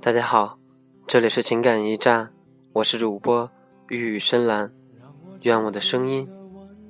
[0.00, 0.60] 大家好，
[1.08, 2.32] 这里是情感驿站，
[2.72, 3.50] 我是主播
[3.88, 4.72] 玉宇深蓝，
[5.42, 6.28] 愿我的声音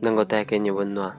[0.00, 1.18] 能够带给你温暖。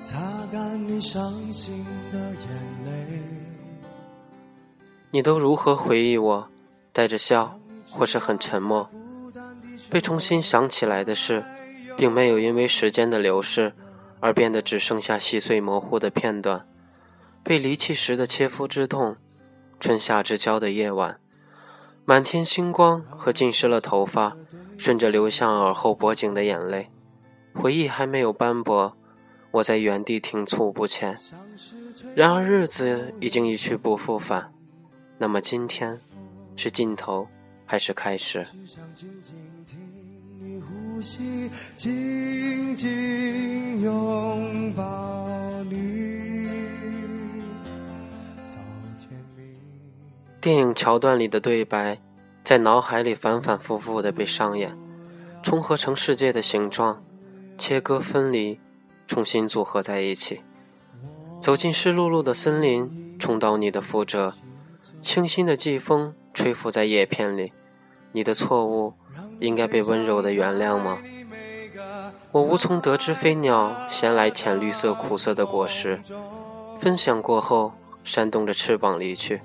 [0.00, 0.18] 擦
[0.50, 3.22] 干你伤心的眼泪。
[5.10, 6.48] 你都如何回忆我？
[6.94, 7.60] 带着笑，
[7.90, 8.88] 或是很沉默。
[9.90, 11.44] 被重新想起来的事，
[11.96, 13.72] 并没有因为时间的流逝。
[14.20, 16.66] 而变得只剩下细碎模糊的片段，
[17.42, 19.18] 被离弃时的切肤之痛，
[19.78, 21.20] 春夏之交的夜晚，
[22.06, 24.34] 满天星光和浸湿了头发，
[24.78, 26.90] 顺着流向耳后脖颈的眼泪，
[27.52, 28.96] 回忆还没有斑驳，
[29.50, 31.18] 我在原地停促不前。
[32.14, 34.54] 然而日子已经一去不复返，
[35.18, 36.00] 那么今天，
[36.56, 37.28] 是尽头
[37.74, 38.46] 还是开始？
[41.76, 45.26] 紧紧拥抱
[45.68, 46.46] 你。
[50.40, 51.98] 电影桥段里的对白，
[52.44, 54.78] 在脑海里反反复复的被上演，
[55.42, 57.02] 重合成世界的形状，
[57.58, 58.60] 切割分离，
[59.08, 60.42] 重新组合在一起。
[61.40, 64.34] 走进湿漉漉的森林，重蹈你的覆辙，
[65.00, 67.52] 清新的季风吹拂在叶片里，
[68.14, 68.94] 你的错误。
[69.40, 70.98] 应该被温柔的原谅吗？
[72.30, 76.00] 我无从得知飞鸟衔来浅绿色苦涩的果实，
[76.78, 77.72] 分享过后
[78.04, 79.42] 扇动着翅膀离去。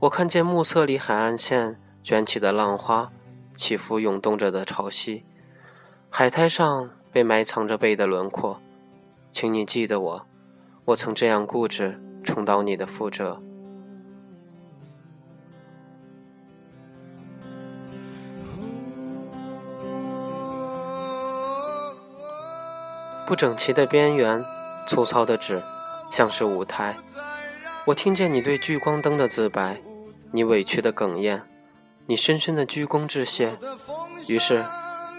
[0.00, 3.12] 我看见暮色里海岸线卷起的浪花，
[3.56, 5.22] 起伏涌动着的潮汐，
[6.08, 8.60] 海滩上被埋藏着背的轮廓。
[9.30, 10.26] 请你记得我，
[10.86, 13.40] 我曾这样固执，重蹈你的覆辙。
[23.30, 24.44] 不整齐的边缘，
[24.88, 25.62] 粗糙的纸，
[26.10, 26.96] 像是舞台。
[27.84, 29.80] 我听见你对聚光灯的自白，
[30.32, 31.42] 你委屈的哽咽，
[32.06, 33.56] 你深深的鞠躬致谢。
[34.26, 34.64] 于是，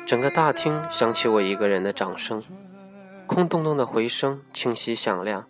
[0.06, 2.44] 整个大厅响起我一个人的掌声，
[3.28, 5.46] 空洞洞的回声清晰响亮。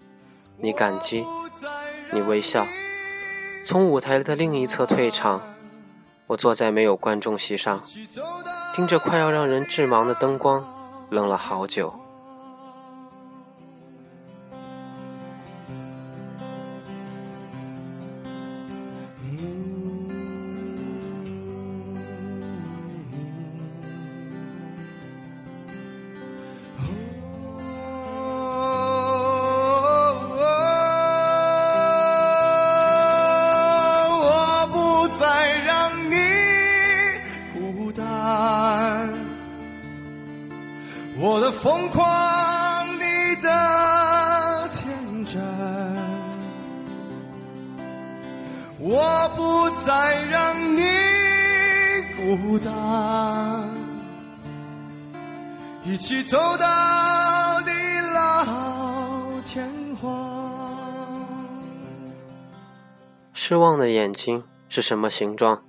[0.58, 1.26] 你感激，
[2.12, 2.68] 你微笑。
[3.66, 5.42] 从舞台的另一侧退场，
[6.28, 7.82] 我坐在没有观众席上，
[8.76, 10.64] 盯着快要让人致盲的灯光，
[11.10, 11.96] 愣了好久。
[41.62, 45.40] 疯狂，你的天真，
[48.80, 50.82] 我不再让你
[52.18, 53.70] 孤单，
[55.84, 57.72] 一起走到地
[58.12, 59.72] 老天
[60.02, 61.24] 荒。
[63.34, 65.62] 失望的眼睛是什么形状？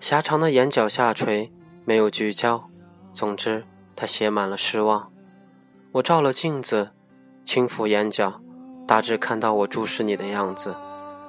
[0.00, 1.52] 狭长的眼角下垂，
[1.84, 2.70] 没有聚焦。
[3.12, 3.66] 总之。
[4.00, 5.12] 它写满了失望。
[5.92, 6.92] 我照了镜子，
[7.44, 8.40] 轻抚眼角，
[8.86, 10.74] 大致看到我注视你的样子。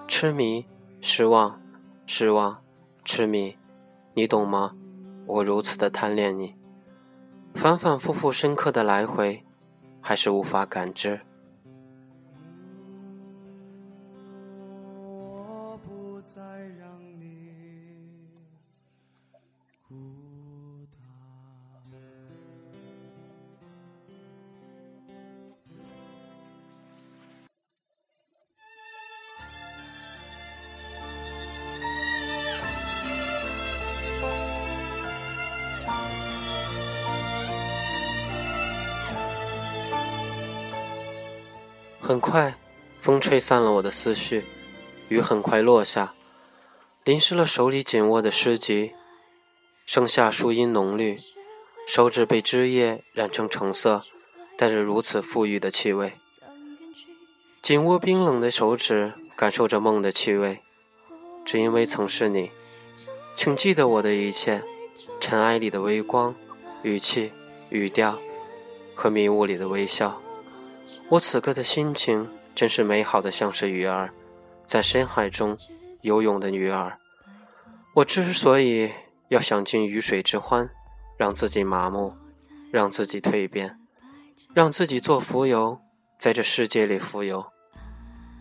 [0.07, 0.65] 痴迷，
[1.01, 1.61] 失望，
[2.05, 2.63] 失望，
[3.03, 3.57] 痴迷，
[4.13, 4.73] 你懂吗？
[5.25, 6.55] 我如此的贪恋你，
[7.53, 9.43] 反反复复，深刻的来回，
[9.99, 11.19] 还是无法感知。
[15.03, 16.41] 我不再
[16.79, 17.51] 让你
[19.89, 19.93] 孤
[42.11, 42.57] 很快，
[42.99, 44.43] 风吹散了我的思绪，
[45.07, 46.13] 雨很快落下，
[47.05, 48.91] 淋湿了手里紧握的诗集，
[49.85, 51.17] 盛夏树荫浓绿，
[51.87, 54.03] 手指被枝叶染成橙色，
[54.57, 56.15] 带着如此馥郁的气味。
[57.61, 60.59] 紧握冰冷的手指，感受着梦的气味，
[61.45, 62.51] 只因为曾是你。
[63.33, 64.61] 请记得我的一切，
[65.21, 66.35] 尘埃里的微光，
[66.83, 67.31] 语气、
[67.69, 68.19] 语调，
[68.93, 70.21] 和迷雾里的微笑。
[71.11, 74.13] 我此刻的心情真是美好的，像是鱼儿
[74.65, 75.57] 在深海中
[76.03, 76.99] 游泳的鱼儿。
[77.95, 78.93] 我之所以
[79.27, 80.69] 要想尽鱼水之欢，
[81.17, 82.13] 让自己麻木，
[82.71, 83.77] 让自己蜕变，
[84.53, 85.81] 让自己做浮游，
[86.17, 87.45] 在这世界里浮游。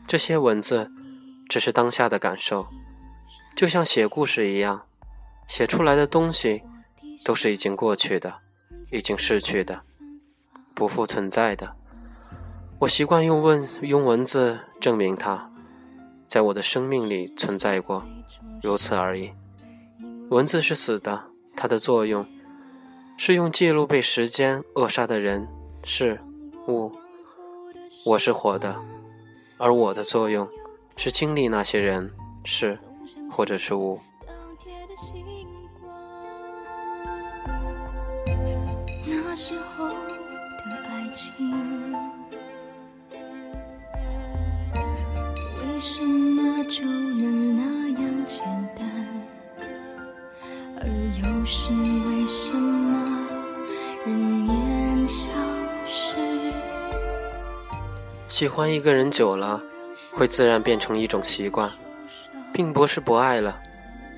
[0.06, 0.92] 这些文字
[1.48, 2.68] 只是当下的感受，
[3.56, 4.86] 就像写故事一样，
[5.48, 6.62] 写出来的东西
[7.24, 8.38] 都是已经过去的，
[8.92, 9.82] 已经逝去的，
[10.72, 11.79] 不复存在的。
[12.80, 15.50] 我习惯用文用文字证明它，
[16.26, 18.02] 在我的生命里存在过，
[18.62, 19.32] 如此而已。
[20.30, 21.24] 文字是死的，
[21.54, 22.26] 它的作用
[23.18, 25.46] 是用记录被时间扼杀的人、
[25.84, 26.22] 事、
[26.68, 26.90] 物。
[28.06, 28.74] 我是活的，
[29.58, 30.48] 而我的作用
[30.96, 32.10] 是经历那些人、
[32.44, 32.78] 事，
[33.30, 34.00] 或者是物。
[39.04, 39.94] 那时候的
[40.88, 41.54] 爱情。
[45.80, 47.62] 什么就能那
[48.02, 48.44] 样简
[48.76, 48.86] 单？
[50.76, 53.26] 而又是为什么
[54.04, 55.32] 人年消
[55.86, 56.52] 失？
[58.28, 59.62] 喜欢一个人久了，
[60.12, 61.72] 会自然变成一种习惯，
[62.52, 63.58] 并不是不爱了，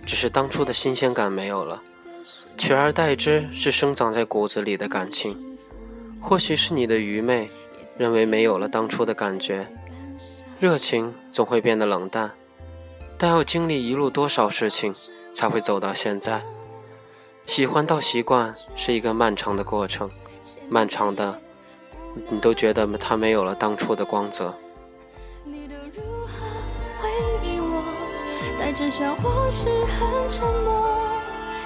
[0.04, 1.80] 只是当初的新鲜感没有了，
[2.58, 5.38] 取而代之是生长在骨子里的感情。
[6.20, 7.48] 或许是你的愚昧，
[7.96, 9.64] 认为没有了当初的感觉。
[10.62, 12.30] 热情总会变得冷淡，
[13.18, 14.94] 但要经历一路多少事情，
[15.34, 16.40] 才会走到现在。
[17.46, 20.08] 喜欢到习惯是一个漫长的过程，
[20.68, 21.36] 漫长的，
[22.30, 24.54] 你都觉得它没有了当初的光泽。
[28.56, 30.96] 带着笑或是很沉默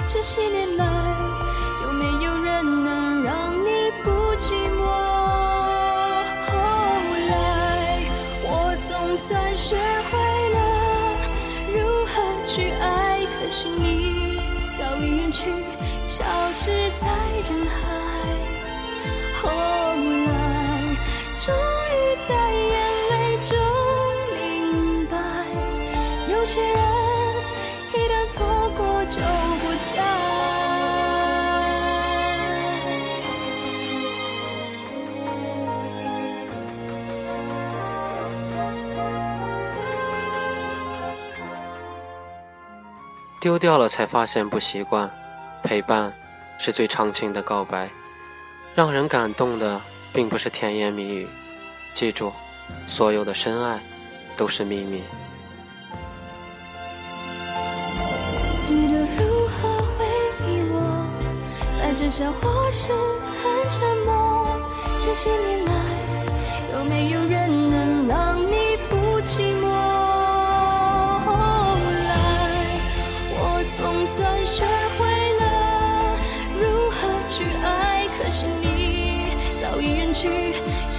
[0.08, 0.87] 这些年来，
[1.82, 4.10] 有没有人能让你不
[4.40, 5.06] 寂寞？
[9.16, 9.74] 就算学
[10.10, 10.18] 会
[10.50, 10.58] 了
[11.72, 14.38] 如何去爱，可是你
[14.76, 15.44] 早已远去，
[16.06, 16.22] 消
[16.52, 16.70] 失
[17.00, 17.08] 在
[17.48, 17.72] 人海。
[19.40, 20.28] 后来，
[21.40, 21.94] 终于
[22.28, 22.74] 在眼
[23.08, 23.14] 泪
[23.48, 23.56] 中
[24.36, 25.16] 明白，
[26.30, 26.86] 有些人
[43.46, 45.08] 丢掉了才发现不习惯，
[45.62, 46.12] 陪伴
[46.58, 47.88] 是最长情的告白。
[48.75, 49.81] 让人感动的
[50.12, 51.28] 并不是甜言蜜语，
[51.94, 52.32] 记住，
[52.88, 53.78] 所有的深爱
[54.37, 55.00] 都是秘密。
[58.69, 60.04] 你的如何回
[60.49, 61.06] 忆我？
[61.78, 64.60] 带着笑或是很沉默？
[65.00, 65.72] 这些年来，
[66.72, 67.95] 有没有人能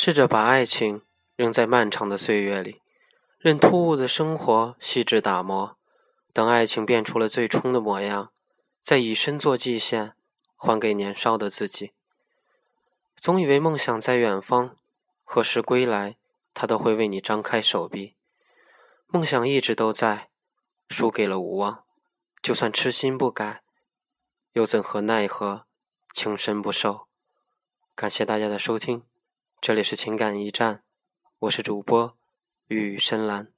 [0.00, 1.02] 试着把爱情
[1.34, 2.80] 扔在漫长的岁月里，
[3.40, 5.76] 任突兀的生活细致打磨，
[6.32, 8.30] 等爱情变出了最初的模样，
[8.84, 10.14] 再以身作祭献，
[10.54, 11.90] 还给年少的自己。
[13.16, 14.76] 总以为梦想在远方，
[15.24, 16.16] 何时归来，
[16.54, 18.14] 他都会为你张开手臂。
[19.08, 20.28] 梦想一直都在，
[20.88, 21.82] 输给了无望。
[22.40, 23.64] 就算痴心不改，
[24.52, 25.66] 又怎何奈何
[26.14, 27.08] 情深不寿？
[27.96, 29.02] 感谢大家的收听。
[29.60, 30.82] 这里是情感驿站，
[31.40, 32.16] 我是主播
[32.68, 33.52] 雨深蓝。